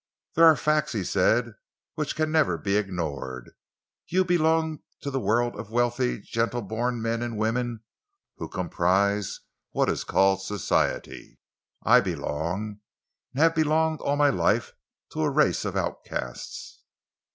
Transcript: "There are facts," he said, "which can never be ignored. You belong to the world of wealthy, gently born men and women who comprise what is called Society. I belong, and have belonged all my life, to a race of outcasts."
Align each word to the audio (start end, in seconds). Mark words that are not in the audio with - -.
"There 0.33 0.45
are 0.47 0.55
facts," 0.55 0.93
he 0.93 1.03
said, 1.03 1.53
"which 1.93 2.15
can 2.15 2.31
never 2.31 2.57
be 2.57 2.75
ignored. 2.75 3.51
You 4.07 4.25
belong 4.25 4.79
to 5.01 5.11
the 5.11 5.19
world 5.19 5.55
of 5.55 5.69
wealthy, 5.69 6.17
gently 6.21 6.63
born 6.63 7.03
men 7.03 7.21
and 7.21 7.37
women 7.37 7.83
who 8.37 8.49
comprise 8.49 9.41
what 9.73 9.89
is 9.89 10.03
called 10.03 10.41
Society. 10.41 11.37
I 11.83 11.99
belong, 12.01 12.79
and 13.35 13.43
have 13.43 13.53
belonged 13.53 14.01
all 14.01 14.15
my 14.15 14.31
life, 14.31 14.71
to 15.11 15.21
a 15.21 15.29
race 15.29 15.65
of 15.65 15.77
outcasts." 15.77 16.79